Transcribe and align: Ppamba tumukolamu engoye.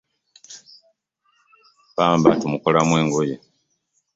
Ppamba 1.91 2.29
tumukolamu 2.39 2.93
engoye. 3.01 3.35